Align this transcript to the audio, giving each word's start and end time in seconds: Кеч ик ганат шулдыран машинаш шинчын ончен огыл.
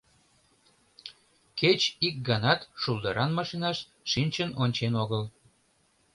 Кеч 1.59 1.81
ик 2.07 2.15
ганат 2.27 2.61
шулдыран 2.81 3.31
машинаш 3.39 3.77
шинчын 4.11 4.49
ончен 4.63 4.93
огыл. 5.03 5.23